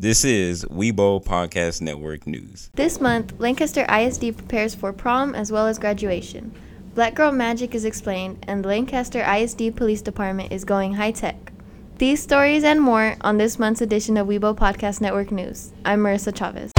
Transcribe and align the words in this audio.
This 0.00 0.24
is 0.24 0.64
Weibo 0.64 1.22
Podcast 1.22 1.82
Network 1.82 2.26
News. 2.26 2.70
This 2.72 3.02
month, 3.02 3.34
Lancaster 3.38 3.84
ISD 3.86 4.34
prepares 4.34 4.74
for 4.74 4.94
prom 4.94 5.34
as 5.34 5.52
well 5.52 5.66
as 5.66 5.78
graduation. 5.78 6.54
Black 6.94 7.14
Girl 7.14 7.30
Magic 7.30 7.74
is 7.74 7.84
explained, 7.84 8.42
and 8.48 8.64
the 8.64 8.68
Lancaster 8.68 9.20
ISD 9.20 9.76
Police 9.76 10.00
Department 10.00 10.52
is 10.52 10.64
going 10.64 10.94
high 10.94 11.10
tech. 11.10 11.52
These 11.98 12.22
stories 12.22 12.64
and 12.64 12.80
more 12.80 13.16
on 13.20 13.36
this 13.36 13.58
month's 13.58 13.82
edition 13.82 14.16
of 14.16 14.26
Weibo 14.26 14.56
Podcast 14.56 15.02
Network 15.02 15.30
News. 15.30 15.70
I'm 15.84 16.02
Marissa 16.02 16.34
Chavez. 16.34 16.72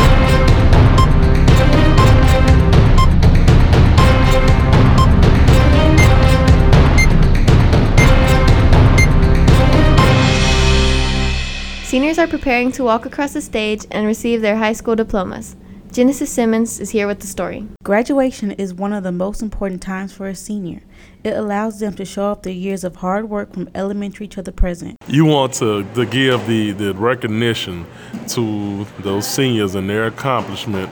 Seniors 11.92 12.18
are 12.18 12.26
preparing 12.26 12.72
to 12.72 12.86
walk 12.86 13.06
across 13.06 13.34
the 13.34 13.42
stage 13.42 13.86
and 13.92 14.08
receive 14.08 14.42
their 14.42 14.56
high 14.56 14.72
school 14.72 14.96
diplomas. 14.96 15.58
Genesis 15.92 16.32
Simmons 16.32 16.80
is 16.80 16.92
here 16.92 17.06
with 17.06 17.20
the 17.20 17.28
story. 17.28 17.68
Graduation 17.84 18.52
is 18.52 18.74
one 18.74 18.94
of 18.94 19.04
the 19.04 19.12
most 19.12 19.42
important 19.42 19.82
times 19.82 20.14
for 20.14 20.30
a 20.30 20.34
senior. 20.34 20.80
It 21.26 21.34
allows 21.34 21.82
them 21.82 21.94
to 21.96 22.06
show 22.06 22.28
off 22.28 22.44
their 22.44 22.54
years 22.54 22.86
of 22.86 22.96
hard 22.96 23.30
work 23.30 23.52
from 23.52 23.70
elementary 23.76 24.30
to 24.30 24.42
the 24.42 24.54
present. 24.54 24.96
You 25.08 25.26
want 25.26 25.52
to, 25.56 25.84
to 25.96 26.06
give 26.06 26.48
the, 26.48 26.72
the 26.72 26.94
recognition 26.94 27.86
to 28.30 28.86
those 29.00 29.28
seniors 29.28 29.76
and 29.76 29.90
their 29.90 30.06
accomplishment 30.06 30.90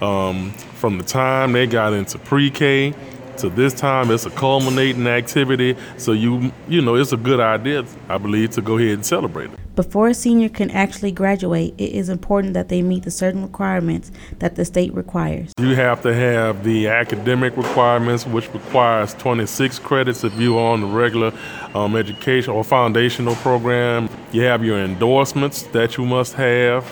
um, 0.00 0.52
from 0.76 0.98
the 0.98 1.04
time 1.04 1.54
they 1.54 1.66
got 1.66 1.92
into 1.92 2.20
pre 2.20 2.52
K 2.52 2.94
to 3.38 3.48
this 3.48 3.74
time. 3.74 4.12
It's 4.12 4.26
a 4.26 4.30
culminating 4.30 5.08
activity. 5.08 5.76
So, 5.96 6.12
you, 6.12 6.52
you 6.68 6.82
know, 6.82 6.94
it's 6.94 7.10
a 7.10 7.16
good 7.16 7.40
idea, 7.40 7.84
I 8.08 8.18
believe, 8.18 8.50
to 8.50 8.62
go 8.62 8.78
ahead 8.78 8.90
and 8.90 9.04
celebrate 9.04 9.52
it. 9.52 9.58
Before 9.76 10.08
a 10.08 10.14
senior 10.14 10.48
can 10.48 10.70
actually 10.70 11.12
graduate, 11.12 11.74
it 11.76 11.92
is 11.92 12.08
important 12.08 12.54
that 12.54 12.70
they 12.70 12.80
meet 12.80 13.02
the 13.02 13.10
certain 13.10 13.42
requirements 13.42 14.10
that 14.38 14.56
the 14.56 14.64
state 14.64 14.94
requires. 14.94 15.52
You 15.60 15.74
have 15.74 16.00
to 16.00 16.14
have 16.14 16.64
the 16.64 16.88
academic 16.88 17.54
requirements, 17.58 18.26
which 18.26 18.50
requires 18.54 19.12
26 19.12 19.78
credits 19.80 20.24
if 20.24 20.32
you're 20.40 20.58
on 20.58 20.80
the 20.80 20.86
regular 20.86 21.30
um, 21.74 21.94
education 21.94 22.54
or 22.54 22.64
foundational 22.64 23.34
program. 23.34 24.08
You 24.32 24.44
have 24.44 24.64
your 24.64 24.78
endorsements 24.78 25.64
that 25.64 25.98
you 25.98 26.06
must 26.06 26.32
have. 26.32 26.90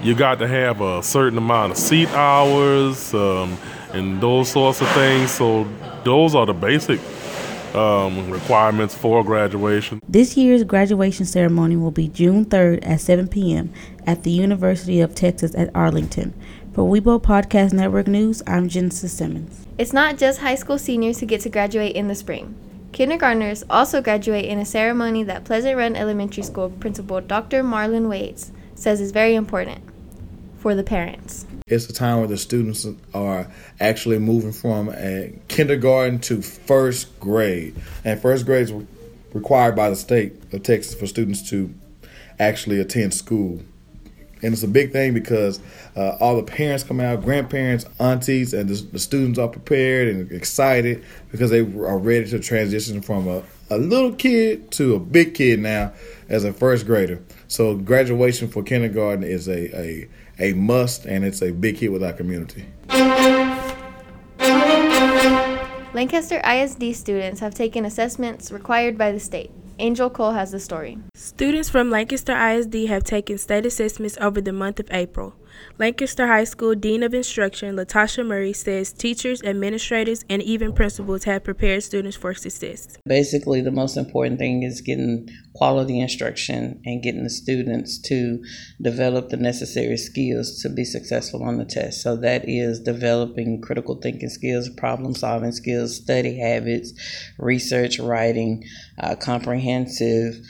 You 0.00 0.14
got 0.14 0.38
to 0.38 0.48
have 0.48 0.80
a 0.80 1.02
certain 1.02 1.36
amount 1.36 1.72
of 1.72 1.76
seat 1.76 2.08
hours 2.12 3.12
um, 3.12 3.58
and 3.92 4.22
those 4.22 4.50
sorts 4.50 4.80
of 4.80 4.88
things. 4.92 5.32
So 5.32 5.68
those 6.02 6.34
are 6.34 6.46
the 6.46 6.54
basic 6.54 6.98
um, 7.76 8.30
requirements 8.30 8.94
for 8.94 9.22
graduation. 9.22 10.00
This 10.08 10.36
year's 10.36 10.64
graduation 10.64 11.26
ceremony 11.26 11.76
will 11.76 11.90
be 11.90 12.08
June 12.08 12.44
3rd 12.44 12.86
at 12.86 13.00
7 13.00 13.28
p.m. 13.28 13.72
at 14.06 14.22
the 14.22 14.30
University 14.30 15.00
of 15.00 15.14
Texas 15.14 15.54
at 15.54 15.70
Arlington. 15.74 16.34
For 16.72 16.82
Weibo 16.84 17.22
Podcast 17.22 17.72
Network 17.72 18.06
News, 18.06 18.42
I'm 18.46 18.68
Genesis 18.68 19.12
Simmons. 19.12 19.66
It's 19.78 19.92
not 19.92 20.18
just 20.18 20.40
high 20.40 20.56
school 20.56 20.78
seniors 20.78 21.20
who 21.20 21.26
get 21.26 21.40
to 21.42 21.48
graduate 21.48 21.96
in 21.96 22.08
the 22.08 22.14
spring. 22.14 22.54
Kindergartners 22.92 23.64
also 23.68 24.00
graduate 24.00 24.46
in 24.46 24.58
a 24.58 24.64
ceremony 24.64 25.22
that 25.22 25.44
Pleasant 25.44 25.76
Run 25.76 25.96
Elementary 25.96 26.42
School 26.42 26.70
Principal 26.70 27.20
Dr. 27.20 27.62
Marlon 27.62 28.08
Waits 28.08 28.52
says 28.74 29.00
is 29.00 29.10
very 29.10 29.34
important 29.34 29.82
for 30.58 30.74
the 30.74 30.82
parents. 30.82 31.46
It's 31.68 31.90
a 31.90 31.92
time 31.92 32.18
where 32.18 32.28
the 32.28 32.38
students 32.38 32.86
are 33.12 33.50
actually 33.80 34.20
moving 34.20 34.52
from 34.52 34.88
a 34.88 35.36
kindergarten 35.48 36.20
to 36.20 36.40
first 36.40 37.18
grade. 37.18 37.74
And 38.04 38.22
first 38.22 38.46
grade 38.46 38.70
is 38.70 38.72
required 39.34 39.74
by 39.74 39.90
the 39.90 39.96
state 39.96 40.34
of 40.52 40.62
Texas 40.62 40.94
for 40.94 41.08
students 41.08 41.50
to 41.50 41.74
actually 42.38 42.78
attend 42.78 43.14
school. 43.14 43.60
And 44.42 44.52
it's 44.52 44.62
a 44.62 44.68
big 44.68 44.92
thing 44.92 45.12
because 45.12 45.58
uh, 45.96 46.16
all 46.20 46.36
the 46.36 46.44
parents 46.44 46.84
come 46.84 47.00
out, 47.00 47.24
grandparents, 47.24 47.84
aunties, 47.98 48.54
and 48.54 48.68
the, 48.68 48.80
the, 48.92 49.00
students 49.00 49.36
are 49.36 49.48
prepared 49.48 50.06
and 50.06 50.30
excited 50.30 51.04
because 51.32 51.50
they 51.50 51.62
are 51.62 51.98
ready 51.98 52.30
to 52.30 52.38
transition 52.38 53.02
from 53.02 53.26
a, 53.26 53.42
a 53.70 53.78
little 53.78 54.12
kid 54.12 54.70
to 54.70 54.94
a 54.94 55.00
big 55.00 55.34
kid 55.34 55.58
now 55.58 55.92
as 56.28 56.44
a 56.44 56.52
first 56.52 56.86
grader. 56.86 57.20
So 57.48 57.74
graduation 57.74 58.46
for 58.46 58.62
kindergarten 58.62 59.24
is 59.24 59.48
a, 59.48 59.76
a 59.76 60.08
a 60.38 60.52
must, 60.52 61.06
and 61.06 61.24
it's 61.24 61.42
a 61.42 61.50
big 61.52 61.78
hit 61.78 61.92
with 61.92 62.02
our 62.02 62.12
community. 62.12 62.66
Lancaster 65.94 66.42
ISD 66.44 66.94
students 66.94 67.40
have 67.40 67.54
taken 67.54 67.86
assessments 67.86 68.52
required 68.52 68.98
by 68.98 69.12
the 69.12 69.20
state. 69.20 69.50
Angel 69.78 70.10
Cole 70.10 70.32
has 70.32 70.52
the 70.52 70.60
story. 70.60 70.98
Students 71.36 71.68
from 71.68 71.90
Lancaster 71.90 72.32
ISD 72.34 72.88
have 72.88 73.04
taken 73.04 73.36
state 73.36 73.66
assessments 73.66 74.16
over 74.22 74.40
the 74.40 74.54
month 74.54 74.80
of 74.80 74.88
April. 74.90 75.34
Lancaster 75.78 76.26
High 76.26 76.44
School 76.44 76.74
Dean 76.74 77.02
of 77.02 77.12
Instruction, 77.12 77.76
Latasha 77.76 78.24
Murray, 78.24 78.54
says 78.54 78.90
teachers, 78.90 79.42
administrators, 79.42 80.24
and 80.30 80.42
even 80.42 80.72
principals 80.72 81.24
have 81.24 81.44
prepared 81.44 81.82
students 81.82 82.16
for 82.16 82.32
success. 82.32 82.96
Basically, 83.04 83.60
the 83.60 83.70
most 83.70 83.98
important 83.98 84.38
thing 84.38 84.62
is 84.62 84.80
getting 84.80 85.28
quality 85.54 86.00
instruction 86.00 86.80
and 86.86 87.02
getting 87.02 87.24
the 87.24 87.28
students 87.28 87.98
to 88.08 88.42
develop 88.80 89.28
the 89.28 89.36
necessary 89.36 89.98
skills 89.98 90.62
to 90.62 90.70
be 90.70 90.86
successful 90.86 91.42
on 91.42 91.58
the 91.58 91.66
test. 91.66 92.00
So, 92.00 92.16
that 92.16 92.48
is 92.48 92.80
developing 92.80 93.60
critical 93.60 93.96
thinking 93.96 94.30
skills, 94.30 94.70
problem 94.70 95.14
solving 95.14 95.52
skills, 95.52 95.96
study 95.96 96.38
habits, 96.38 96.94
research, 97.38 97.98
writing, 97.98 98.64
uh, 98.98 99.16
comprehensive 99.16 100.40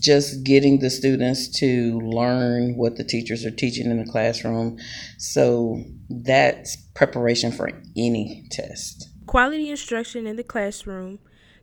just 0.00 0.44
getting 0.44 0.80
the 0.80 0.90
students 0.90 1.48
to 1.60 2.00
learn 2.00 2.76
what 2.76 2.96
the 2.96 3.04
teachers 3.04 3.44
are 3.44 3.50
teaching 3.50 3.90
in 3.90 4.02
the 4.02 4.10
classroom. 4.10 4.78
So 5.18 5.82
that's 6.08 6.76
preparation 6.94 7.52
for 7.52 7.70
any 7.96 8.46
test. 8.50 9.08
Quality 9.26 9.70
instruction 9.70 10.26
in 10.26 10.36
the 10.36 10.44
classroom, 10.44 11.18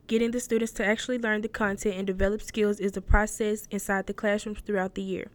getting 0.08 0.32
the 0.32 0.40
students 0.40 0.74
to 0.74 0.86
actually 0.86 1.18
learn 1.18 1.42
the 1.42 1.48
content 1.48 1.96
and 1.96 2.08
develop 2.08 2.42
skills 2.42 2.80
is 2.80 2.96
a 2.98 3.02
process 3.02 3.68
inside 3.72 4.08
the 4.08 4.14
classrooms 4.14 4.60
throughout 4.66 4.96
the 4.96 5.02
year. 5.02 5.32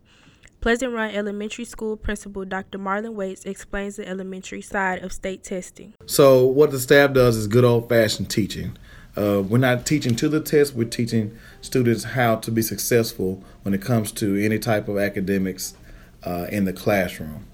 Pleasant 0.61 0.93
Run 0.93 1.15
Elementary 1.15 1.65
School 1.65 1.97
Principal 1.97 2.45
Dr. 2.45 2.79
Marlon 2.79 3.15
Waits 3.15 3.45
explains 3.45 3.95
the 3.95 4.09
elementary 4.09 4.61
side 4.61 5.05
of 5.05 5.13
state 5.13 5.45
testing. 5.45 5.95
So, 6.07 6.45
what 6.47 6.73
the 6.73 6.81
staff 6.81 7.13
does 7.13 7.37
is 7.37 7.47
good 7.47 7.65
old 7.65 7.89
fashioned 7.89 8.29
teaching. 8.29 8.77
Uh, 9.19 9.43
we're 9.43 9.59
not 9.59 9.85
teaching 9.85 10.15
to 10.15 10.29
the 10.29 10.41
test, 10.41 10.75
we're 10.75 10.89
teaching 10.89 11.37
students 11.61 12.05
how 12.05 12.37
to 12.37 12.53
be 12.53 12.63
successful 12.63 13.43
when 13.63 13.75
it 13.75 13.83
comes 13.83 14.13
to 14.13 14.37
any 14.37 14.61
type 14.61 14.87
of 14.87 14.97
academics 14.97 15.75
uh, 16.23 16.47
in 16.53 16.67
the 16.67 16.73
classroom. 16.73 17.45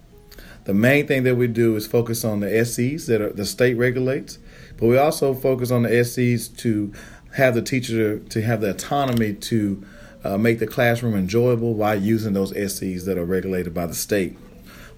The 0.64 0.74
main 0.74 1.06
thing 1.06 1.22
that 1.22 1.36
we 1.36 1.46
do 1.46 1.74
is 1.76 1.86
focus 1.86 2.22
on 2.22 2.40
the 2.40 2.64
SEs 2.66 3.06
that 3.06 3.22
are, 3.22 3.32
the 3.32 3.46
state 3.46 3.74
regulates, 3.74 4.38
but 4.76 4.88
we 4.88 4.98
also 4.98 5.32
focus 5.32 5.70
on 5.70 5.84
the 5.84 6.04
SEs 6.04 6.48
to 6.48 6.92
have 7.32 7.54
the 7.54 7.62
teacher 7.62 8.18
to 8.18 8.42
have 8.42 8.60
the 8.60 8.70
autonomy 8.70 9.32
to 9.32 9.82
uh, 10.22 10.36
make 10.36 10.58
the 10.58 10.66
classroom 10.66 11.14
enjoyable 11.14 11.72
by 11.72 11.94
using 11.94 12.34
those 12.34 12.50
SEs 12.50 13.06
that 13.06 13.16
are 13.16 13.24
regulated 13.24 13.72
by 13.72 13.86
the 13.86 13.94
state. 13.94 14.36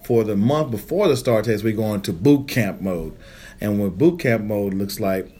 For 0.03 0.25
the 0.25 0.35
month 0.35 0.71
before 0.71 1.07
the 1.07 1.15
STAAR 1.15 1.43
test, 1.43 1.63
we 1.63 1.71
go 1.71 1.93
into 1.93 2.11
boot 2.11 2.49
camp 2.49 2.81
mode. 2.81 3.17
And 3.59 3.79
what 3.79 3.97
boot 3.97 4.19
camp 4.19 4.43
mode 4.43 4.73
looks 4.73 4.99
like 4.99 5.36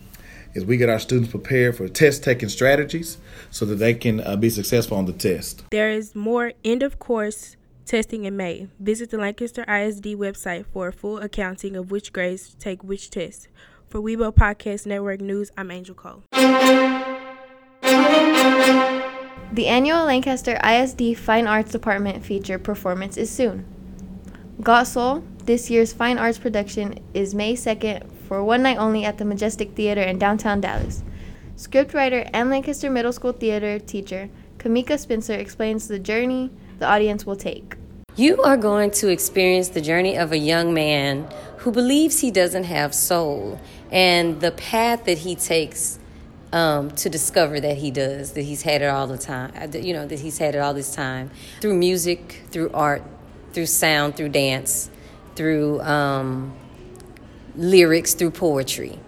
is 0.58 0.66
we 0.66 0.76
get 0.76 0.90
our 0.90 1.00
students 1.00 1.32
prepared 1.32 1.78
for 1.78 1.88
test 1.88 2.24
taking 2.24 2.50
strategies 2.50 3.18
so 3.52 3.64
that 3.66 3.76
they 3.76 3.94
can 3.94 4.20
uh, 4.20 4.36
be 4.36 4.50
successful 4.50 4.98
on 4.98 5.06
the 5.06 5.14
test. 5.14 5.64
There 5.72 5.92
is 5.92 6.16
more 6.16 6.54
end 6.66 6.84
of 6.84 7.00
course 7.00 7.56
testing 7.86 8.26
in 8.26 8.36
May. 8.36 8.68
Visit 8.80 9.12
the 9.12 9.18
Lancaster 9.18 9.62
ISD 9.62 10.06
website 10.18 10.66
for 10.66 10.90
a 10.90 10.94
full 10.94 11.20
accounting 11.20 11.78
of 11.78 11.92
which 11.92 12.12
grades 12.12 12.56
take 12.56 12.84
which 12.84 13.10
test. 13.10 13.48
For 13.88 14.02
Weibo 14.02 14.34
Podcast 14.36 14.86
Network 14.86 15.22
News, 15.22 15.52
I'm 15.56 15.72
Angel 15.72 15.96
Cole. 15.96 16.24
The 19.54 19.68
annual 19.68 20.04
Lancaster 20.04 20.60
ISD 20.62 21.18
Fine 21.18 21.48
Arts 21.48 21.72
Department 21.72 22.26
feature 22.26 22.60
performance 22.60 23.16
is 23.16 23.32
soon. 23.32 23.66
Got 24.62 24.88
Soul, 24.88 25.24
this 25.46 25.70
year's 25.70 25.94
fine 25.94 26.18
arts 26.18 26.38
production, 26.38 27.00
is 27.14 27.34
May 27.34 27.54
2nd 27.54 28.17
for 28.28 28.44
one 28.44 28.62
night 28.62 28.78
only 28.78 29.06
at 29.06 29.18
the 29.18 29.26
Majestic 29.26 29.72
Theater 29.72 30.02
in 30.02 30.20
downtown 30.20 30.62
Dallas. 30.62 31.04
Scriptwriter 31.56 32.30
and 32.34 32.50
Lancaster 32.50 32.90
Middle 32.90 33.14
School 33.14 33.32
theater 33.32 33.80
teacher 33.80 34.30
Kamika 34.60 35.00
Spencer 35.00 35.34
explains 35.34 35.88
the 35.88 35.98
journey 35.98 36.52
the 36.80 36.86
audience 36.86 37.26
will 37.26 37.36
take. 37.36 37.76
You 38.16 38.42
are 38.44 38.58
going 38.58 38.92
to 38.92 39.08
experience 39.08 39.70
the 39.70 39.82
journey 39.82 40.18
of 40.18 40.32
a 40.32 40.38
young 40.38 40.74
man 40.74 41.28
who 41.58 41.72
believes 41.72 42.20
he 42.20 42.32
doesn't 42.32 42.66
have 42.66 42.94
soul 42.94 43.60
and 43.92 44.42
the 44.42 44.52
path 44.52 45.06
that 45.06 45.20
he 45.20 45.36
takes 45.36 46.00
um, 46.52 46.92
to 46.92 47.10
discover 47.10 47.60
that 47.60 47.78
he 47.78 47.92
does, 47.92 48.32
that 48.34 48.42
he's 48.42 48.64
had 48.64 48.82
it 48.82 48.88
all 48.88 49.08
the 49.08 49.18
time, 49.18 49.52
uh, 49.56 49.78
you 49.78 49.94
know, 49.94 50.08
that 50.08 50.20
he's 50.20 50.38
had 50.38 50.56
it 50.56 50.60
all 50.60 50.74
this 50.74 50.94
time 50.94 51.30
through 51.62 51.76
music, 51.76 52.44
through 52.50 52.72
art, 52.74 53.04
through 53.54 53.66
sound, 53.66 54.16
through 54.16 54.30
dance, 54.30 54.90
through 55.36 55.82
um, 55.82 56.54
lyrics 57.58 58.14
through 58.14 58.32
poetry. 58.32 59.00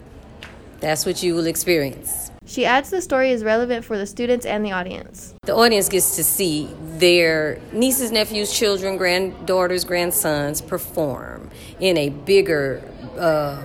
That's 0.80 1.06
what 1.06 1.22
you 1.24 1.36
will 1.36 1.48
experience. 1.48 2.32
She 2.46 2.66
adds 2.66 2.90
the 2.90 3.02
story 3.02 3.32
is 3.32 3.44
relevant 3.44 3.86
for 3.86 3.98
the 3.98 4.08
students 4.08 4.46
and 4.46 4.66
the 4.66 4.72
audience. 4.72 5.36
The 5.44 5.54
audience 5.54 5.88
gets 5.88 6.16
to 6.16 6.24
see 6.24 6.68
their 6.98 7.62
nieces, 7.72 8.12
nephews, 8.12 8.52
children, 8.52 8.98
granddaughters, 8.98 9.84
grandsons 9.84 10.62
perform 10.62 11.52
in 11.80 11.96
a 11.98 12.10
bigger, 12.10 12.82
uh, 13.18 13.62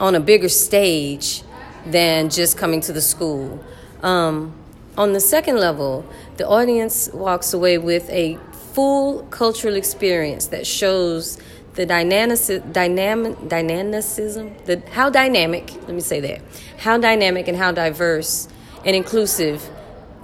on 0.00 0.14
a 0.14 0.20
bigger 0.20 0.48
stage 0.48 1.42
than 1.84 2.30
just 2.30 2.56
coming 2.56 2.80
to 2.80 2.92
the 2.92 3.02
school. 3.02 3.62
Um, 4.02 4.54
on 4.96 5.12
the 5.12 5.20
second 5.20 5.58
level, 5.58 6.06
the 6.38 6.48
audience 6.48 7.10
walks 7.12 7.52
away 7.52 7.76
with 7.78 8.08
a 8.08 8.38
full 8.72 9.24
cultural 9.24 9.74
experience 9.74 10.46
that 10.46 10.66
shows 10.66 11.38
the 11.74 11.86
dynamic, 11.86 12.38
dynamic, 12.72 13.48
dynamicism, 13.48 14.54
the, 14.66 14.82
how 14.90 15.08
dynamic, 15.08 15.72
let 15.82 15.90
me 15.94 16.00
say 16.00 16.20
that, 16.20 16.40
how 16.78 16.98
dynamic 16.98 17.48
and 17.48 17.56
how 17.56 17.72
diverse 17.72 18.48
and 18.84 18.94
inclusive 18.94 19.68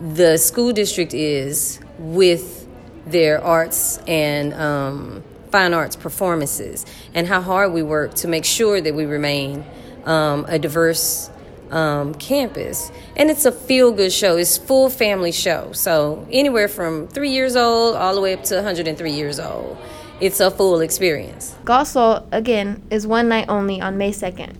the 0.00 0.36
school 0.36 0.72
district 0.72 1.14
is 1.14 1.80
with 1.98 2.66
their 3.06 3.42
arts 3.42 3.98
and 4.06 4.52
um, 4.54 5.24
fine 5.50 5.72
arts 5.72 5.96
performances, 5.96 6.84
and 7.14 7.26
how 7.26 7.40
hard 7.40 7.72
we 7.72 7.82
work 7.82 8.14
to 8.14 8.28
make 8.28 8.44
sure 8.44 8.80
that 8.80 8.94
we 8.94 9.06
remain 9.06 9.64
um, 10.04 10.44
a 10.48 10.58
diverse 10.58 11.30
um, 11.70 12.14
campus. 12.14 12.92
And 13.16 13.30
it's 13.30 13.46
a 13.46 13.52
feel 13.52 13.92
good 13.92 14.12
show, 14.12 14.36
it's 14.36 14.58
full 14.58 14.90
family 14.90 15.32
show. 15.32 15.72
So, 15.72 16.26
anywhere 16.30 16.68
from 16.68 17.08
three 17.08 17.30
years 17.30 17.56
old 17.56 17.96
all 17.96 18.14
the 18.14 18.20
way 18.20 18.34
up 18.34 18.44
to 18.44 18.56
103 18.56 19.10
years 19.10 19.40
old 19.40 19.78
it's 20.20 20.40
a 20.40 20.50
full 20.50 20.80
experience. 20.80 21.54
Got 21.64 22.26
again, 22.32 22.82
is 22.90 23.06
one 23.06 23.28
night 23.28 23.46
only 23.48 23.80
on 23.80 23.96
May 23.98 24.10
2nd. 24.10 24.56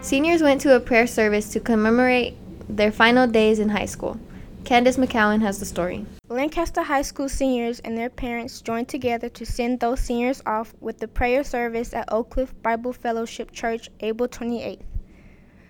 Seniors 0.00 0.42
went 0.42 0.60
to 0.62 0.74
a 0.74 0.80
prayer 0.80 1.06
service 1.06 1.50
to 1.52 1.60
commemorate 1.60 2.34
their 2.68 2.90
final 2.90 3.26
days 3.26 3.58
in 3.58 3.68
high 3.68 3.86
school. 3.86 4.18
Candace 4.64 4.96
McCowan 4.96 5.40
has 5.40 5.58
the 5.58 5.66
story. 5.66 6.04
Lancaster 6.28 6.82
High 6.82 7.02
School 7.02 7.28
seniors 7.28 7.80
and 7.80 7.96
their 7.96 8.10
parents 8.10 8.60
joined 8.60 8.88
together 8.88 9.28
to 9.30 9.44
send 9.44 9.80
those 9.80 10.00
seniors 10.00 10.42
off 10.46 10.74
with 10.80 10.98
the 10.98 11.08
prayer 11.08 11.42
service 11.42 11.92
at 11.94 12.12
Oak 12.12 12.30
Cliff 12.30 12.54
Bible 12.62 12.92
Fellowship 12.92 13.52
Church 13.52 13.88
April 14.00 14.28
28th. 14.28 14.80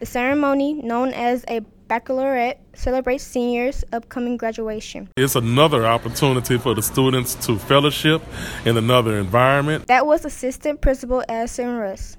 The 0.01 0.07
ceremony, 0.07 0.75
known 0.75 1.11
as 1.11 1.45
a 1.49 1.61
baccalaureate 1.91 2.61
celebrates 2.73 3.25
seniors' 3.25 3.85
upcoming 3.93 4.37
graduation. 4.37 5.09
It's 5.17 5.35
another 5.35 5.85
opportunity 5.85 6.57
for 6.57 6.73
the 6.73 6.83
students 6.83 7.35
to 7.47 7.59
fellowship 7.59 8.23
in 8.65 8.77
another 8.77 9.19
environment. 9.19 9.89
That 9.89 10.07
was 10.07 10.25
Assistant 10.25 10.81
Principal 10.81 11.25
Addison 11.29 11.77
Russ. 11.77 12.17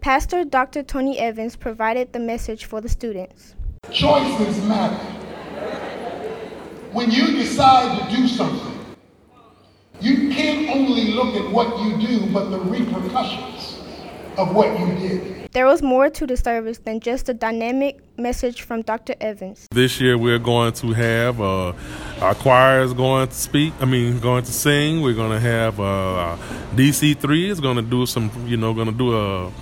Pastor 0.00 0.44
Dr. 0.44 0.82
Tony 0.82 1.20
Evans 1.20 1.54
provided 1.54 2.12
the 2.12 2.18
message 2.18 2.64
for 2.64 2.80
the 2.80 2.88
students. 2.88 3.54
Choices 3.92 4.60
matter. 4.64 4.96
When 6.90 7.12
you 7.12 7.36
decide 7.36 8.10
to 8.10 8.16
do 8.16 8.26
something, 8.26 8.74
you 10.00 10.30
can't 10.34 10.68
only 10.76 11.12
look 11.12 11.36
at 11.36 11.48
what 11.52 11.78
you 11.78 11.96
do, 12.04 12.32
but 12.32 12.48
the 12.48 12.58
repercussions 12.58 13.78
of 14.36 14.52
what 14.52 14.76
you 14.80 14.86
did. 14.96 15.37
There 15.58 15.66
was 15.66 15.82
more 15.82 16.08
to 16.08 16.24
the 16.24 16.36
service 16.36 16.78
than 16.78 17.00
just 17.00 17.28
a 17.28 17.34
dynamic 17.34 17.98
message 18.16 18.62
from 18.62 18.82
Dr. 18.82 19.16
Evans. 19.20 19.66
This 19.72 20.00
year 20.00 20.16
we're 20.16 20.38
going 20.38 20.72
to 20.74 20.92
have 20.92 21.40
uh, 21.40 21.72
our 22.20 22.36
choir 22.36 22.82
is 22.82 22.92
going 22.92 23.26
to 23.26 23.34
speak. 23.34 23.72
I 23.80 23.84
mean, 23.84 24.20
going 24.20 24.44
to 24.44 24.52
sing. 24.52 25.02
We're 25.02 25.16
going 25.16 25.32
to 25.32 25.40
have 25.40 25.80
uh, 25.80 26.36
DC3 26.76 27.48
is 27.48 27.58
going 27.58 27.74
to 27.74 27.82
do 27.82 28.06
some. 28.06 28.30
You 28.46 28.56
know, 28.56 28.72
going 28.72 28.86
to 28.86 28.96
do 28.96 29.16
a 29.16 29.52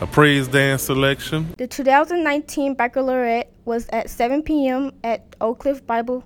a 0.00 0.08
praise 0.08 0.48
dance 0.48 0.82
selection. 0.82 1.54
The 1.56 1.68
2019 1.68 2.74
baccalaureate 2.74 3.48
was 3.64 3.86
at 3.90 4.10
7 4.10 4.42
p.m. 4.42 4.90
at 5.04 5.36
Oak 5.40 5.60
Cliff 5.60 5.86
Bible 5.86 6.24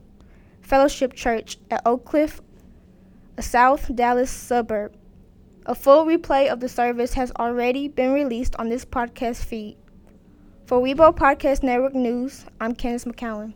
Fellowship 0.63 1.13
Church 1.13 1.59
at 1.71 1.83
Oak 1.85 2.07
Cliff, 2.07 2.41
a 3.37 3.43
South 3.43 3.95
Dallas 3.95 4.31
suburb. 4.31 4.95
A 5.69 5.75
full 5.75 6.07
replay 6.07 6.51
of 6.51 6.61
the 6.61 6.69
service 6.71 7.13
has 7.13 7.31
already 7.39 7.89
been 7.89 8.15
released 8.15 8.57
on 8.57 8.71
this 8.71 8.87
podcast 8.87 9.45
feed. 9.45 9.77
For 10.65 10.81
Weibo 10.81 11.15
Podcast 11.15 11.63
Network 11.63 11.95
News, 11.95 12.47
I'm 12.59 12.75
Candace 12.75 13.05
McCowan. 13.05 13.53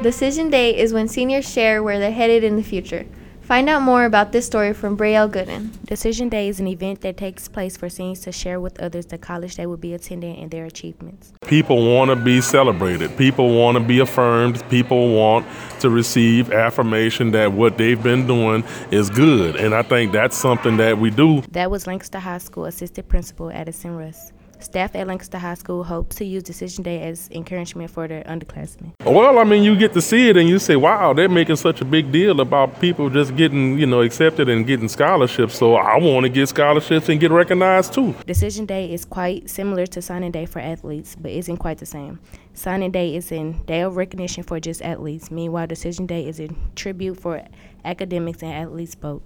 Decision 0.00 0.48
Day 0.48 0.78
is 0.78 0.92
when 0.92 1.08
seniors 1.08 1.50
share 1.50 1.82
where 1.82 1.98
they're 1.98 2.12
headed 2.12 2.44
in 2.44 2.54
the 2.54 2.62
future. 2.62 3.04
Find 3.48 3.70
out 3.70 3.80
more 3.80 4.04
about 4.04 4.32
this 4.32 4.44
story 4.44 4.74
from 4.74 4.94
Braille 4.94 5.26
Gooden. 5.26 5.70
Decision 5.86 6.28
Day 6.28 6.50
is 6.50 6.60
an 6.60 6.66
event 6.66 7.00
that 7.00 7.16
takes 7.16 7.48
place 7.48 7.78
for 7.78 7.88
seniors 7.88 8.20
to 8.20 8.30
share 8.30 8.60
with 8.60 8.78
others 8.78 9.06
the 9.06 9.16
college 9.16 9.56
they 9.56 9.64
will 9.64 9.78
be 9.78 9.94
attending 9.94 10.36
and 10.36 10.50
their 10.50 10.66
achievements. 10.66 11.32
People 11.46 11.94
want 11.94 12.10
to 12.10 12.16
be 12.16 12.42
celebrated. 12.42 13.16
People 13.16 13.58
want 13.58 13.78
to 13.78 13.82
be 13.82 14.00
affirmed. 14.00 14.62
People 14.68 15.14
want 15.14 15.46
to 15.80 15.88
receive 15.88 16.52
affirmation 16.52 17.30
that 17.30 17.50
what 17.50 17.78
they've 17.78 18.02
been 18.02 18.26
doing 18.26 18.64
is 18.90 19.08
good. 19.08 19.56
And 19.56 19.74
I 19.74 19.80
think 19.80 20.12
that's 20.12 20.36
something 20.36 20.76
that 20.76 20.98
we 20.98 21.08
do. 21.08 21.40
That 21.52 21.70
was 21.70 21.86
Lancaster 21.86 22.18
High 22.18 22.36
School 22.36 22.66
Assistant 22.66 23.08
Principal 23.08 23.50
Addison 23.50 23.96
Russ. 23.96 24.30
Staff 24.60 24.94
at 24.96 25.06
Lancaster 25.06 25.38
High 25.38 25.54
School 25.54 25.84
hopes 25.84 26.16
to 26.16 26.24
use 26.24 26.42
Decision 26.42 26.82
Day 26.82 27.02
as 27.02 27.28
encouragement 27.30 27.90
for 27.90 28.08
their 28.08 28.22
underclassmen. 28.24 28.92
Well, 29.04 29.38
I 29.38 29.44
mean, 29.44 29.62
you 29.62 29.76
get 29.76 29.92
to 29.92 30.02
see 30.02 30.28
it 30.28 30.36
and 30.36 30.48
you 30.48 30.58
say, 30.58 30.76
wow, 30.76 31.12
they're 31.12 31.28
making 31.28 31.56
such 31.56 31.80
a 31.80 31.84
big 31.84 32.10
deal 32.10 32.40
about 32.40 32.80
people 32.80 33.08
just 33.08 33.36
getting, 33.36 33.78
you 33.78 33.86
know, 33.86 34.02
accepted 34.02 34.48
and 34.48 34.66
getting 34.66 34.88
scholarships. 34.88 35.56
So 35.56 35.76
I 35.76 35.98
want 35.98 36.24
to 36.24 36.28
get 36.28 36.48
scholarships 36.48 37.08
and 37.08 37.20
get 37.20 37.30
recognized 37.30 37.94
too. 37.94 38.14
Decision 38.26 38.66
Day 38.66 38.92
is 38.92 39.04
quite 39.04 39.48
similar 39.48 39.86
to 39.86 40.02
signing 40.02 40.32
day 40.32 40.46
for 40.46 40.58
athletes, 40.60 41.14
but 41.14 41.30
isn't 41.30 41.58
quite 41.58 41.78
the 41.78 41.86
same. 41.86 42.18
Signing 42.54 42.90
day 42.90 43.14
is 43.14 43.30
a 43.30 43.52
day 43.66 43.82
of 43.82 43.96
recognition 43.96 44.42
for 44.42 44.58
just 44.58 44.82
athletes. 44.82 45.30
Meanwhile, 45.30 45.68
Decision 45.68 46.06
Day 46.06 46.26
is 46.26 46.40
a 46.40 46.48
tribute 46.74 47.20
for 47.20 47.42
academics 47.84 48.42
and 48.42 48.52
athletes 48.52 48.96
both 48.96 49.22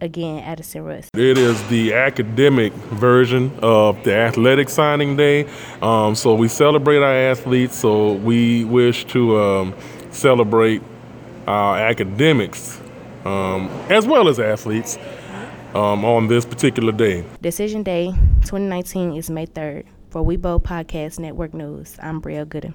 again 0.00 0.42
Addison 0.42 0.84
Russ. 0.84 1.08
It 1.14 1.38
is 1.38 1.62
the 1.68 1.94
academic 1.94 2.72
version 2.72 3.56
of 3.62 4.02
the 4.04 4.14
athletic 4.14 4.68
signing 4.68 5.16
day. 5.16 5.46
Um, 5.82 6.14
so 6.14 6.34
we 6.34 6.48
celebrate 6.48 6.98
our 6.98 7.30
athletes. 7.30 7.76
So 7.76 8.12
we 8.14 8.64
wish 8.64 9.04
to 9.06 9.38
um, 9.38 9.74
celebrate 10.10 10.82
our 11.46 11.78
academics 11.78 12.80
um, 13.24 13.68
as 13.88 14.06
well 14.06 14.28
as 14.28 14.38
athletes 14.38 14.98
um, 15.74 16.04
on 16.04 16.28
this 16.28 16.44
particular 16.44 16.92
day. 16.92 17.24
Decision 17.40 17.82
Day 17.82 18.06
2019 18.42 19.16
is 19.16 19.30
May 19.30 19.46
3rd. 19.46 19.84
For 20.10 20.24
Weibo 20.24 20.62
Podcast 20.62 21.18
Network 21.18 21.52
News, 21.52 21.96
I'm 22.00 22.20
Bria 22.20 22.46
Gooden. 22.46 22.72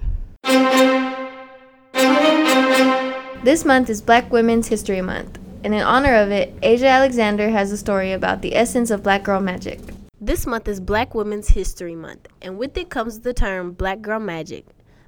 This 3.42 3.64
month 3.64 3.90
is 3.90 4.00
Black 4.00 4.30
Women's 4.30 4.68
History 4.68 5.00
Month 5.02 5.41
and 5.64 5.74
in 5.74 5.82
honor 5.82 6.14
of 6.14 6.30
it, 6.30 6.54
Asia 6.62 6.88
Alexander 6.88 7.50
has 7.50 7.72
a 7.72 7.76
story 7.76 8.12
about 8.12 8.42
the 8.42 8.54
essence 8.56 8.90
of 8.90 9.02
black 9.02 9.22
girl 9.22 9.40
magic. 9.40 9.80
This 10.20 10.46
month 10.46 10.68
is 10.68 10.78
Black 10.78 11.16
Women's 11.16 11.48
History 11.48 11.96
Month, 11.96 12.28
and 12.40 12.56
with 12.56 12.76
it 12.76 12.90
comes 12.90 13.18
the 13.18 13.34
term 13.34 13.72
Black 13.72 14.02
Girl 14.02 14.20
Magic. 14.20 14.64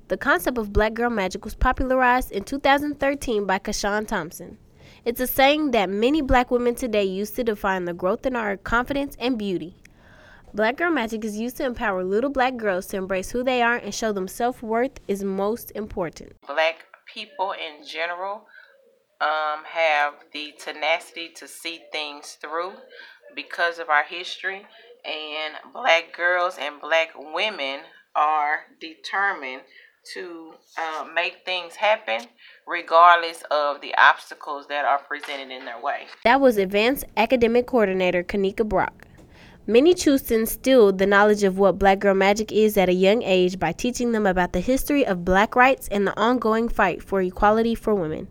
The 0.08 0.16
concept 0.16 0.58
of 0.58 0.72
Black 0.72 0.92
Girl 0.92 1.08
Magic 1.08 1.44
was 1.44 1.54
popularized 1.54 2.32
in 2.32 2.42
2013 2.42 3.46
by 3.46 3.60
CaShawn 3.60 4.08
Thompson. 4.08 4.58
It's 5.04 5.20
a 5.20 5.28
saying 5.28 5.70
that 5.70 5.88
many 5.88 6.20
black 6.20 6.50
women 6.50 6.74
today 6.74 7.04
use 7.04 7.30
to 7.32 7.44
define 7.44 7.84
the 7.84 7.94
growth 7.94 8.26
in 8.26 8.34
our 8.34 8.56
confidence 8.56 9.16
and 9.20 9.38
beauty. 9.38 9.76
Black 10.52 10.78
Girl 10.78 10.90
Magic 10.90 11.24
is 11.24 11.38
used 11.38 11.58
to 11.58 11.64
empower 11.64 12.02
little 12.02 12.30
black 12.30 12.56
girls 12.56 12.86
to 12.86 12.96
embrace 12.96 13.30
who 13.30 13.44
they 13.44 13.62
are 13.62 13.76
and 13.76 13.94
show 13.94 14.12
them 14.12 14.26
self 14.26 14.64
worth 14.64 14.98
is 15.06 15.22
most 15.22 15.70
important. 15.76 16.32
Black 16.46 16.86
people 17.06 17.52
in 17.52 17.86
general 17.86 18.48
um, 19.24 19.64
have 19.64 20.14
the 20.32 20.52
tenacity 20.58 21.30
to 21.36 21.48
see 21.48 21.80
things 21.92 22.36
through 22.40 22.72
because 23.34 23.78
of 23.78 23.88
our 23.88 24.04
history. 24.04 24.66
And 25.04 25.54
black 25.72 26.14
girls 26.16 26.56
and 26.60 26.80
black 26.80 27.10
women 27.16 27.80
are 28.14 28.66
determined 28.80 29.62
to 30.14 30.52
uh, 30.78 31.06
make 31.14 31.38
things 31.46 31.76
happen 31.76 32.20
regardless 32.66 33.42
of 33.50 33.80
the 33.80 33.94
obstacles 33.96 34.66
that 34.68 34.84
are 34.84 34.98
presented 34.98 35.50
in 35.50 35.64
their 35.64 35.80
way. 35.80 36.02
That 36.24 36.40
was 36.40 36.58
Advanced 36.58 37.04
Academic 37.16 37.66
Coordinator 37.66 38.22
Kanika 38.22 38.68
Brock. 38.68 39.06
Many 39.66 39.94
choose 39.94 40.20
to 40.24 40.34
instill 40.34 40.92
the 40.92 41.06
knowledge 41.06 41.42
of 41.42 41.56
what 41.58 41.78
Black 41.78 41.98
Girl 42.00 42.14
Magic 42.14 42.52
is 42.52 42.76
at 42.76 42.90
a 42.90 42.94
young 42.94 43.22
age 43.22 43.58
by 43.58 43.72
teaching 43.72 44.12
them 44.12 44.26
about 44.26 44.52
the 44.52 44.60
history 44.60 45.06
of 45.06 45.24
black 45.24 45.56
rights 45.56 45.88
and 45.88 46.06
the 46.06 46.18
ongoing 46.20 46.68
fight 46.68 47.02
for 47.02 47.22
equality 47.22 47.74
for 47.74 47.94
women. 47.94 48.28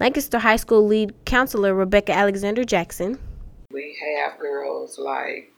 Lancaster 0.00 0.38
High 0.38 0.56
School 0.56 0.86
lead 0.86 1.12
counselor 1.24 1.74
Rebecca 1.74 2.12
Alexander 2.12 2.62
Jackson. 2.62 3.18
We 3.72 3.98
have 4.16 4.38
girls 4.38 4.96
like 4.96 5.52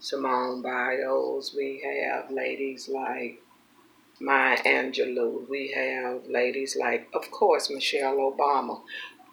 Simone 0.00 0.60
Biles. 0.60 1.54
We 1.56 1.84
have 1.84 2.30
ladies 2.32 2.88
like 2.92 3.40
Maya 4.20 4.58
Angelou. 4.64 5.48
We 5.48 5.72
have 5.76 6.26
ladies 6.28 6.76
like, 6.76 7.06
of 7.14 7.30
course, 7.30 7.70
Michelle 7.70 8.16
Obama. 8.16 8.82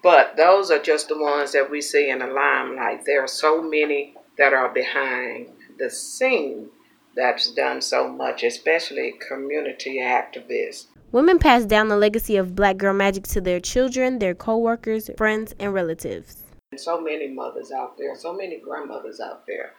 But 0.03 0.37
those 0.37 0.69
are 0.69 0.81
just 0.81 1.07
the 1.07 1.17
ones 1.17 1.53
that 1.53 1.71
we 1.71 1.81
see 1.81 2.11
in 2.11 2.19
the 2.19 2.27
limelight. 2.27 3.05
There 3.05 3.23
are 3.23 3.27
so 3.27 3.59
many 3.59 4.13
that 4.37 4.53
are 4.53 4.69
behind 4.69 5.47
the 5.79 5.89
scene 5.89 6.69
that's 7.15 7.51
done 7.51 7.81
so 7.81 8.07
much, 8.07 8.43
especially 8.43 9.13
community 9.27 9.99
activists. 9.99 10.87
Women 11.11 11.37
pass 11.37 11.65
down 11.65 11.89
the 11.89 11.97
legacy 11.97 12.37
of 12.37 12.55
Black 12.55 12.77
Girl 12.77 12.93
Magic 12.93 13.27
to 13.27 13.41
their 13.41 13.59
children, 13.59 14.17
their 14.17 14.33
co-workers, 14.33 15.11
friends, 15.15 15.53
and 15.59 15.73
relatives. 15.73 16.43
So 16.75 16.99
many 16.99 17.27
mothers 17.27 17.71
out 17.71 17.97
there, 17.99 18.15
so 18.15 18.33
many 18.33 18.59
grandmothers 18.59 19.19
out 19.19 19.45
there. 19.45 19.73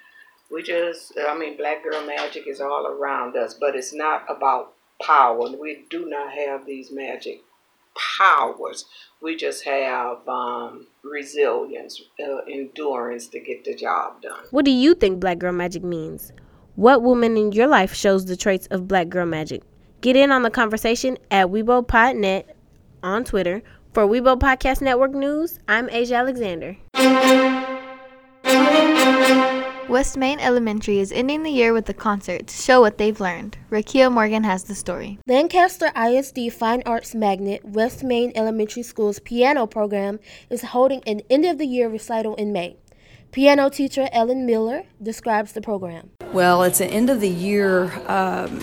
We 0.51 0.63
just, 0.63 1.13
I 1.29 1.37
mean, 1.37 1.57
Black 1.57 1.83
Girl 1.83 2.07
Magic 2.07 2.47
is 2.47 2.61
all 2.61 2.87
around 2.87 3.37
us, 3.37 3.55
but 3.55 3.75
it's 3.75 3.93
not 3.93 4.25
about 4.29 4.75
power. 5.03 5.51
We 5.57 5.85
do 5.91 6.09
not 6.09 6.33
have 6.33 6.67
these 6.67 6.93
magic 6.93 7.41
powers. 8.19 8.85
We 9.21 9.37
just 9.37 9.65
have 9.65 10.27
um, 10.29 10.87
resilience, 11.03 12.01
uh, 12.25 12.39
endurance 12.49 13.27
to 13.29 13.41
get 13.41 13.65
the 13.65 13.75
job 13.75 14.23
done. 14.23 14.45
What 14.51 14.65
do 14.65 14.71
you 14.71 14.95
think 14.95 15.19
Black 15.19 15.39
Girl 15.39 15.53
Magic 15.53 15.83
means? 15.83 16.33
What 16.77 17.03
woman 17.03 17.37
in 17.37 17.53
your 17.53 17.69
life 17.69 17.95
shows 17.95 18.25
the 18.25 18.37
traits 18.37 18.67
of 18.67 18.89
Black 18.89 19.09
Girl 19.09 19.27
Magic? 19.27 19.63
Get 20.01 20.17
in 20.17 20.33
on 20.33 20.43
the 20.43 20.51
conversation 20.51 21.19
at 21.31 21.47
WeBoPodNet 21.47 22.47
on 23.01 23.23
Twitter. 23.23 23.63
For 23.93 24.09
Weibo 24.09 24.37
Podcast 24.41 24.83
Network 24.83 25.13
News, 25.13 25.61
I'm 25.69 25.89
Asia 25.89 26.17
Alexander. 26.17 26.77
West 29.89 30.17
Main 30.17 30.41
Elementary 30.41 30.99
is 30.99 31.13
ending 31.13 31.45
the 31.45 31.51
year 31.51 31.73
with 31.73 31.89
a 31.89 31.95
concert 31.95 32.49
to 32.49 32.57
show 32.61 32.81
what 32.81 32.99
they've 32.99 33.21
learned. 33.21 33.57
Rakia 33.71 34.11
Morgan 34.11 34.43
has 34.43 34.65
the 34.65 34.75
story. 34.75 35.21
Lancaster 35.29 35.93
ISD 35.97 36.53
Fine 36.53 36.83
Arts 36.87 37.15
Magnet 37.15 37.65
West 37.65 38.03
Main 38.03 38.33
Elementary 38.35 38.83
School's 38.83 39.21
piano 39.21 39.69
program 39.69 40.19
is 40.51 40.63
holding 40.63 41.05
an 41.07 41.21
end 41.31 41.45
of 41.45 41.59
the 41.59 41.67
year 41.67 41.89
recital 41.89 42.35
in 42.35 42.53
May. 42.53 42.77
Piano 43.35 43.69
teacher 43.69 44.09
Ellen 44.13 44.47
Miller 44.47 44.85
describes 45.03 45.55
the 45.55 45.61
program. 45.61 46.09
Well, 46.33 46.63
it's 46.63 46.81
an 46.81 46.89
end 46.89 47.11
of 47.11 47.21
the 47.21 47.29
year 47.29 47.87
um, 48.07 48.63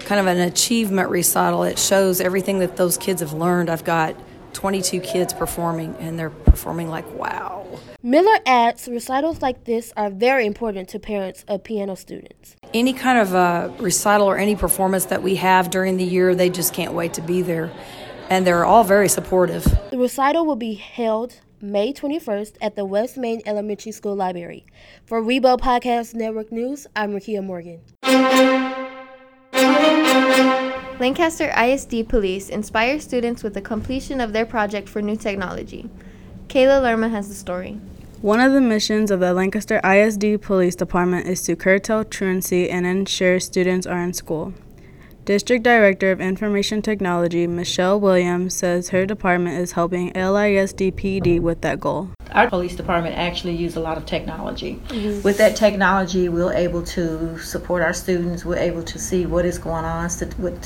kind 0.00 0.20
of 0.20 0.26
an 0.26 0.38
achievement 0.38 1.08
recital. 1.08 1.62
It 1.62 1.78
shows 1.78 2.20
everything 2.20 2.58
that 2.58 2.76
those 2.76 2.98
kids 2.98 3.20
have 3.20 3.32
learned. 3.32 3.70
I've 3.70 3.84
got 3.84 4.16
22 4.54 4.98
kids 5.02 5.32
performing, 5.32 5.94
and 6.00 6.18
they're 6.18 6.30
performing 6.30 6.88
like 6.88 7.08
wow. 7.14 7.64
Miller 8.02 8.36
adds 8.44 8.88
recitals 8.88 9.40
like 9.40 9.62
this 9.62 9.92
are 9.96 10.10
very 10.10 10.46
important 10.46 10.88
to 10.88 10.98
parents 10.98 11.44
of 11.46 11.62
piano 11.62 11.94
students. 11.94 12.56
Any 12.74 12.92
kind 12.92 13.20
of 13.20 13.34
a 13.34 13.72
recital 13.78 14.26
or 14.26 14.36
any 14.36 14.56
performance 14.56 15.04
that 15.04 15.22
we 15.22 15.36
have 15.36 15.70
during 15.70 15.96
the 15.96 16.04
year, 16.04 16.34
they 16.34 16.50
just 16.50 16.74
can't 16.74 16.92
wait 16.92 17.14
to 17.14 17.20
be 17.20 17.40
there. 17.40 17.70
And 18.30 18.44
they're 18.44 18.64
all 18.64 18.82
very 18.82 19.08
supportive. 19.08 19.62
The 19.92 19.98
recital 19.98 20.44
will 20.44 20.56
be 20.56 20.74
held 20.74 21.36
May 21.62 21.90
21st 21.90 22.56
at 22.60 22.76
the 22.76 22.84
West 22.84 23.16
Main 23.16 23.40
Elementary 23.46 23.90
School 23.90 24.14
Library. 24.14 24.66
For 25.06 25.22
Weibo 25.22 25.58
Podcast 25.58 26.14
Network 26.14 26.52
News, 26.52 26.86
I'm 26.94 27.12
Rakia 27.12 27.42
Morgan. 27.42 27.80
Lancaster 31.00 31.50
ISD 31.56 32.10
Police 32.10 32.50
inspire 32.50 33.00
students 33.00 33.42
with 33.42 33.54
the 33.54 33.62
completion 33.62 34.20
of 34.20 34.34
their 34.34 34.44
project 34.44 34.86
for 34.86 35.00
new 35.00 35.16
technology. 35.16 35.88
Kayla 36.48 36.82
Lerma 36.82 37.08
has 37.08 37.28
the 37.28 37.34
story. 37.34 37.80
One 38.20 38.40
of 38.40 38.52
the 38.52 38.60
missions 38.60 39.10
of 39.10 39.20
the 39.20 39.32
Lancaster 39.32 39.80
ISD 39.82 40.42
Police 40.42 40.76
Department 40.76 41.26
is 41.26 41.40
to 41.42 41.56
curtail 41.56 42.04
truancy 42.04 42.68
and 42.68 42.84
ensure 42.84 43.40
students 43.40 43.86
are 43.86 44.02
in 44.02 44.12
school. 44.12 44.52
District 45.26 45.64
Director 45.64 46.12
of 46.12 46.20
Information 46.20 46.82
Technology 46.82 47.48
Michelle 47.48 47.98
Williams 47.98 48.54
says 48.54 48.90
her 48.90 49.04
department 49.04 49.60
is 49.60 49.72
helping 49.72 50.12
LISD 50.12 50.92
PD 50.92 51.40
with 51.40 51.62
that 51.62 51.80
goal. 51.80 52.10
Our 52.30 52.48
police 52.48 52.76
department 52.76 53.16
actually 53.16 53.56
use 53.56 53.74
a 53.74 53.80
lot 53.80 53.98
of 53.98 54.06
technology. 54.06 54.80
Mm-hmm. 54.86 55.22
With 55.22 55.36
that 55.38 55.56
technology, 55.56 56.28
we're 56.28 56.52
able 56.52 56.84
to 56.84 57.36
support 57.38 57.82
our 57.82 57.92
students. 57.92 58.44
We're 58.44 58.58
able 58.58 58.84
to 58.84 59.00
see 59.00 59.26
what 59.26 59.44
is 59.44 59.58
going 59.58 59.84
on 59.84 60.04
with 60.38 60.62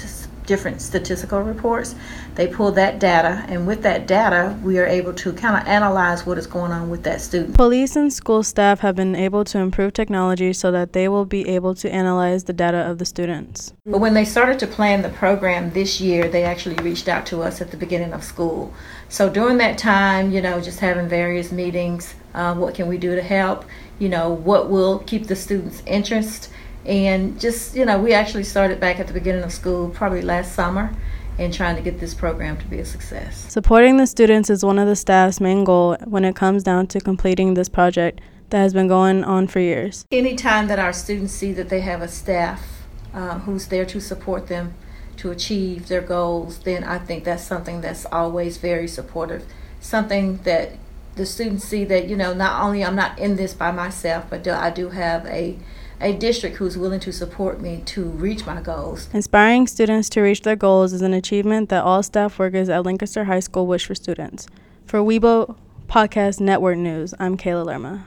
different 0.50 0.83
statistical 0.83 1.40
reports. 1.42 1.95
They 2.35 2.49
pull 2.49 2.73
that 2.73 2.99
data, 2.99 3.45
and 3.49 3.69
with 3.69 3.83
that 3.85 4.09
data, 4.09 4.59
we 4.64 4.80
are 4.80 4.85
able 4.85 5.12
to 5.12 5.33
kind 5.33 5.54
of 5.57 5.62
analyze 5.69 6.26
what 6.26 6.38
is 6.38 6.49
going 6.49 6.73
on 6.73 6.90
with 6.90 7.04
that 7.04 7.21
student. 7.21 7.57
Police 7.57 7.95
and 7.95 8.12
school 8.12 8.42
staff 8.42 8.80
have 8.80 8.97
been 8.97 9.14
able 9.14 9.45
to 9.45 9.59
improve 9.59 9.92
technology 9.92 10.52
so 10.52 10.73
that 10.73 10.92
they 10.92 11.09
will 11.09 11.25
be 11.25 11.49
able 11.49 11.76
to 11.76 11.88
analyze 11.88 12.45
the 12.45 12.52
data 12.52 12.78
of 12.78 12.99
the 12.99 13.04
students. 13.04 13.73
But 13.87 13.99
when 13.99 14.14
they 14.14 14.25
started 14.25 14.59
to 14.59 14.66
plan 14.66 15.02
the 15.02 15.11
program 15.11 15.71
this 15.71 16.00
year, 16.00 16.28
they 16.28 16.42
actually 16.42 16.83
reached 16.83 17.09
out 17.09 17.26
to 17.26 17.42
us 17.42 17.61
at 17.61 17.71
the 17.71 17.76
beginning 17.76 18.12
of 18.12 18.25
school. 18.25 18.75
So 19.09 19.30
during 19.30 19.59
that 19.59 19.78
time, 19.78 20.33
you 20.33 20.42
know, 20.42 20.61
just 20.61 20.80
having 20.80 21.09
various 21.09 21.52
meetings, 21.52 22.12
uh, 22.35 22.57
what 22.57 22.75
can 22.75 22.88
we 22.88 22.99
do 22.99 23.14
to 23.14 23.23
help? 23.23 23.64
You 24.00 24.09
know, 24.09 24.30
what 24.30 24.69
will 24.69 24.99
keep 24.99 25.28
the 25.28 25.37
students' 25.37 25.80
interest? 25.87 26.50
And 26.84 27.38
just, 27.40 27.76
you 27.76 27.84
know, 27.84 28.00
we 28.00 28.12
actually 28.12 28.44
started 28.44 28.80
back 28.80 28.99
at 28.99 29.06
the 29.06 29.12
beginning 29.12 29.42
of 29.42 29.52
school 29.52 29.90
probably 29.90 30.22
last 30.22 30.54
summer 30.54 30.94
and 31.38 31.52
trying 31.52 31.76
to 31.76 31.82
get 31.82 32.00
this 32.00 32.14
program 32.14 32.56
to 32.58 32.66
be 32.66 32.78
a 32.78 32.84
success. 32.84 33.50
Supporting 33.50 33.96
the 33.96 34.06
students 34.06 34.50
is 34.50 34.64
one 34.64 34.78
of 34.78 34.87
the 34.87 34.96
staff's 34.96 35.40
main 35.40 35.64
goal 35.64 35.96
when 36.04 36.25
it 36.25 36.37
comes 36.37 36.62
down 36.62 36.87
to 36.88 37.00
completing 37.00 37.54
this 37.54 37.68
project 37.68 38.20
that 38.50 38.58
has 38.58 38.75
been 38.75 38.88
going 38.88 39.25
on 39.25 39.46
for 39.46 39.60
years. 39.60 40.04
Anytime 40.10 40.66
that 40.68 40.78
our 40.78 40.92
students 40.92 41.32
see 41.32 41.52
that 41.52 41.68
they 41.68 41.80
have 41.80 42.02
a 42.02 42.08
staff 42.08 42.84
uh, 43.14 43.38
who's 43.40 43.68
there 43.68 43.87
to 43.87 44.00
support 44.00 44.49
them 44.49 44.75
to 45.16 45.30
achieve 45.30 45.88
their 45.88 46.00
goals, 46.00 46.58
then 46.60 46.82
I 46.84 46.99
think 46.99 47.25
that's 47.25 47.44
something 47.44 47.80
that's 47.80 48.06
always 48.06 48.56
very 48.56 48.88
supportive. 48.88 49.44
Something 49.80 50.38
that 50.38 50.72
the 51.16 51.26
students 51.26 51.64
see 51.64 51.84
that, 51.84 52.08
you 52.08 52.16
know, 52.16 52.34
not 52.34 52.62
only 52.62 52.84
I'm 52.84 52.96
not 52.96 53.18
in 53.18 53.37
this 53.37 53.54
by 53.54 53.70
myself, 53.70 54.26
but 54.30 54.46
I 54.46 54.70
do 54.70 54.90
have 54.90 55.26
a 55.26 55.58
a 56.00 56.12
district 56.12 56.57
who's 56.57 56.78
willing 56.78 57.00
to 57.00 57.12
support 57.12 57.61
me 57.61 57.83
to 57.87 58.04
reach 58.04 58.47
my 58.47 58.61
goals. 58.61 59.09
Inspiring 59.12 59.66
students 59.66 60.09
to 60.11 60.23
reach 60.23 60.42
their 60.42 60.57
goals 60.57 60.92
is 60.92 61.02
an 61.02 61.12
achievement 61.12 61.69
that 61.69 61.85
all 61.85 62.02
staff 62.02 62.38
workers 62.38 62.69
at 62.69 62.85
Lancaster 62.85 63.25
High 63.25 63.40
School 63.40 63.66
wish 63.66 63.87
for 63.87 63.95
students. 63.95 64.47
For 64.87 65.00
Weibo 65.00 65.57
Podcast 65.88 66.40
Network 66.40 66.78
News, 66.78 67.14
I'm 67.19 67.37
Kayla 67.37 67.66
Lerma. 67.66 68.07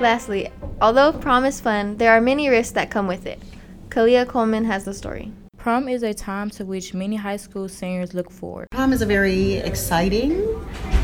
Lastly, 0.00 0.50
although 0.80 1.12
prom 1.12 1.44
is 1.44 1.60
fun, 1.60 1.98
there 1.98 2.12
are 2.12 2.20
many 2.20 2.48
risks 2.48 2.72
that 2.72 2.90
come 2.90 3.06
with 3.06 3.26
it. 3.26 3.40
Kalia 3.88 4.26
Coleman 4.26 4.64
has 4.64 4.84
the 4.84 4.94
story. 4.94 5.32
Prom 5.64 5.88
is 5.88 6.02
a 6.02 6.12
time 6.12 6.50
to 6.50 6.66
which 6.66 6.92
many 6.92 7.16
high 7.16 7.38
school 7.38 7.70
seniors 7.70 8.12
look 8.12 8.30
forward. 8.30 8.68
Prom 8.70 8.92
is 8.92 9.00
a 9.00 9.06
very 9.06 9.54
exciting, 9.54 10.32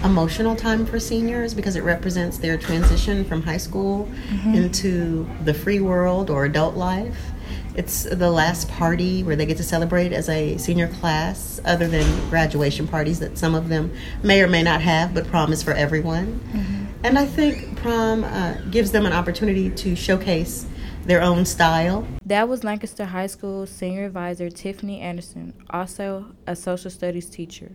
emotional 0.04 0.54
time 0.54 0.84
for 0.84 1.00
seniors 1.00 1.54
because 1.54 1.76
it 1.76 1.82
represents 1.82 2.36
their 2.36 2.58
transition 2.58 3.24
from 3.24 3.40
high 3.40 3.56
school 3.56 4.06
mm-hmm. 4.28 4.54
into 4.54 5.26
the 5.46 5.54
free 5.54 5.80
world 5.80 6.28
or 6.28 6.44
adult 6.44 6.76
life. 6.76 7.30
It's 7.74 8.02
the 8.02 8.30
last 8.30 8.68
party 8.68 9.22
where 9.22 9.34
they 9.34 9.46
get 9.46 9.56
to 9.56 9.62
celebrate 9.62 10.12
as 10.12 10.28
a 10.28 10.58
senior 10.58 10.88
class, 10.88 11.58
other 11.64 11.88
than 11.88 12.28
graduation 12.28 12.86
parties 12.86 13.18
that 13.20 13.38
some 13.38 13.54
of 13.54 13.70
them 13.70 13.90
may 14.22 14.42
or 14.42 14.46
may 14.46 14.62
not 14.62 14.82
have, 14.82 15.14
but 15.14 15.26
prom 15.28 15.54
is 15.54 15.62
for 15.62 15.72
everyone. 15.72 16.38
Mm-hmm. 16.52 16.79
And 17.02 17.18
I 17.18 17.24
think 17.24 17.76
prom 17.76 18.24
uh, 18.24 18.58
gives 18.70 18.90
them 18.90 19.06
an 19.06 19.14
opportunity 19.14 19.70
to 19.70 19.96
showcase 19.96 20.66
their 21.06 21.22
own 21.22 21.46
style. 21.46 22.06
That 22.26 22.46
was 22.46 22.62
Lancaster 22.62 23.06
High 23.06 23.26
School 23.26 23.66
senior 23.66 24.04
advisor 24.04 24.50
Tiffany 24.50 25.00
Anderson, 25.00 25.54
also 25.70 26.26
a 26.46 26.54
social 26.54 26.90
studies 26.90 27.30
teacher. 27.30 27.72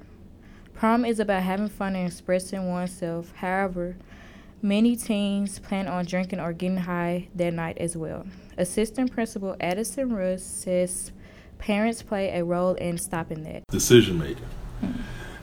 Prom 0.75 1.05
is 1.05 1.19
about 1.19 1.41
having 1.41 1.69
fun 1.69 1.95
and 1.95 2.07
expressing 2.07 2.69
oneself. 2.69 3.33
However, 3.37 3.95
many 4.61 4.95
teens 4.95 5.57
plan 5.57 5.87
on 5.87 6.05
drinking 6.05 6.39
or 6.39 6.53
getting 6.53 6.77
high 6.77 7.27
that 7.33 7.53
night 7.53 7.79
as 7.79 7.97
well. 7.97 8.27
Assistant 8.59 9.11
Principal 9.11 9.55
Addison 9.59 10.13
Russ 10.13 10.43
says 10.43 11.11
parents 11.57 12.03
play 12.03 12.29
a 12.29 12.43
role 12.43 12.75
in 12.75 12.99
stopping 12.99 13.41
that. 13.43 13.63
Decision 13.69 14.19
making. 14.19 14.45
Hmm. 14.81 14.91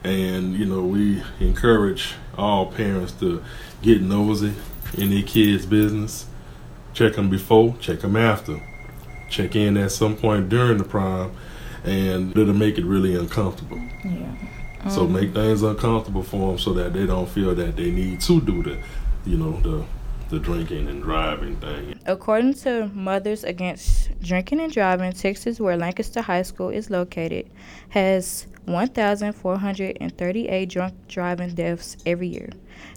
And, 0.05 0.53
you 0.55 0.65
know, 0.65 0.81
we 0.83 1.21
encourage 1.41 2.13
all 2.37 2.71
parents 2.71 3.11
to 3.13 3.43
get 3.81 4.01
nosy 4.01 4.53
in 4.97 5.09
their 5.09 5.23
kids' 5.23 5.65
business 5.65 6.27
check 6.93 7.13
them 7.13 7.29
before, 7.29 7.75
check 7.79 7.99
them 7.99 8.15
after, 8.15 8.61
check 9.29 9.55
in 9.55 9.77
at 9.77 9.91
some 9.91 10.15
point 10.15 10.49
during 10.49 10.77
the 10.77 10.83
prime, 10.83 11.31
and 11.83 12.35
it'll 12.37 12.53
make 12.53 12.77
it 12.77 12.85
really 12.85 13.15
uncomfortable. 13.15 13.81
Yeah. 14.05 14.35
Um, 14.83 14.89
so 14.89 15.07
make 15.07 15.33
things 15.33 15.63
uncomfortable 15.63 16.23
for 16.23 16.49
them 16.49 16.59
so 16.59 16.73
that 16.73 16.93
they 16.93 17.05
don't 17.05 17.27
feel 17.27 17.55
that 17.55 17.75
they 17.75 17.91
need 17.91 18.21
to 18.21 18.41
do 18.41 18.63
the, 18.63 18.77
you 19.25 19.37
know, 19.37 19.59
the 19.61 19.83
the 20.33 20.39
drinking 20.39 20.87
and 20.87 21.03
driving 21.03 21.55
thing. 21.57 21.99
According 22.07 22.55
to 22.55 22.87
Mothers 22.87 23.43
Against 23.43 24.19
Drinking 24.19 24.61
and 24.61 24.73
Driving, 24.73 25.11
Texas, 25.11 25.59
where 25.59 25.77
Lancaster 25.77 26.23
High 26.23 26.41
School 26.41 26.69
is 26.69 26.89
located, 26.89 27.51
has 27.89 28.47
1,438 28.65 30.65
drunk 30.65 30.95
driving 31.07 31.53
deaths 31.53 31.97
every 32.07 32.29
year. 32.29 32.49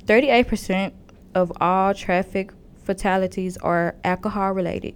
38% 0.07 0.95
of 1.35 1.53
all 1.61 1.93
traffic 1.93 2.53
fatalities 2.85 3.59
are 3.59 3.97
alcohol 4.03 4.53
related. 4.53 4.95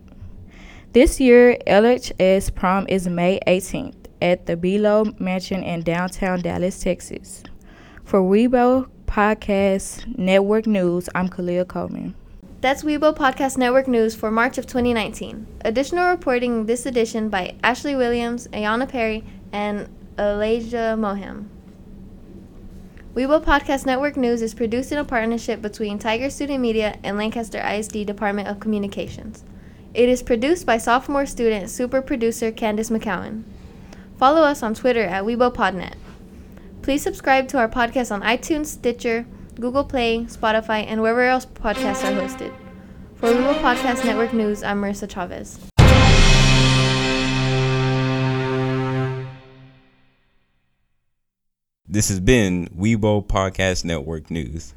This 0.94 1.20
year, 1.20 1.58
LHS 1.66 2.54
prom 2.54 2.86
is 2.88 3.06
May 3.06 3.38
18th 3.46 4.06
at 4.22 4.46
the 4.46 4.56
Belo 4.56 5.20
Mansion 5.20 5.62
in 5.62 5.82
downtown 5.82 6.40
Dallas, 6.40 6.80
Texas. 6.80 7.42
For 8.02 8.22
Weibo 8.22 8.88
Podcast 9.04 10.16
Network 10.16 10.66
News, 10.66 11.10
I'm 11.14 11.28
Khalil 11.28 11.66
Coleman. 11.66 12.14
That's 12.60 12.82
Weibo 12.82 13.16
Podcast 13.16 13.56
Network 13.56 13.88
News 13.88 14.14
for 14.14 14.30
March 14.30 14.58
of 14.58 14.66
2019. 14.66 15.46
Additional 15.64 16.10
reporting 16.10 16.66
this 16.66 16.84
edition 16.84 17.30
by 17.30 17.54
Ashley 17.64 17.96
Williams, 17.96 18.48
Ayana 18.48 18.86
Perry, 18.86 19.24
and 19.50 19.88
Elijah 20.18 20.94
Moham. 20.98 21.46
Weibo 23.14 23.42
Podcast 23.42 23.86
Network 23.86 24.18
News 24.18 24.42
is 24.42 24.52
produced 24.52 24.92
in 24.92 24.98
a 24.98 25.04
partnership 25.06 25.62
between 25.62 25.98
Tiger 25.98 26.28
Student 26.28 26.60
Media 26.60 26.98
and 27.02 27.16
Lancaster 27.16 27.62
ISD 27.66 28.04
Department 28.04 28.46
of 28.46 28.60
Communications. 28.60 29.42
It 29.94 30.10
is 30.10 30.22
produced 30.22 30.66
by 30.66 30.76
sophomore 30.76 31.24
student 31.24 31.70
super 31.70 32.02
producer 32.02 32.52
Candace 32.52 32.90
McCowan. 32.90 33.44
Follow 34.18 34.42
us 34.42 34.62
on 34.62 34.74
Twitter 34.74 35.04
at 35.04 35.24
WeiboPodNet. 35.24 35.94
Please 36.82 37.02
subscribe 37.02 37.48
to 37.48 37.58
our 37.58 37.70
podcast 37.70 38.12
on 38.12 38.20
iTunes, 38.20 38.66
Stitcher, 38.66 39.24
Google 39.60 39.84
Play, 39.84 40.24
Spotify, 40.24 40.86
and 40.86 41.02
wherever 41.02 41.22
else 41.22 41.44
podcasts 41.44 42.02
are 42.02 42.18
hosted. 42.18 42.52
For 43.16 43.28
Weibo 43.28 43.54
Podcast 43.60 44.04
Network 44.06 44.32
News, 44.32 44.62
I'm 44.62 44.80
Marissa 44.80 45.08
Chavez. 45.08 45.60
This 51.86 52.08
has 52.08 52.20
been 52.20 52.68
Weibo 52.68 53.26
Podcast 53.26 53.84
Network 53.84 54.30
News. 54.30 54.74